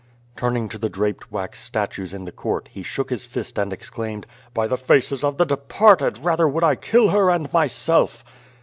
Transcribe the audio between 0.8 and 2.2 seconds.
draped wax statues